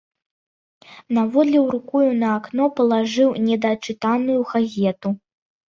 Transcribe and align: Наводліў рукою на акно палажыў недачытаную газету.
Наводліў 1.17 1.67
рукою 1.75 2.09
на 2.25 2.33
акно 2.39 2.63
палажыў 2.81 3.29
недачытаную 3.47 4.41
газету. 4.57 5.17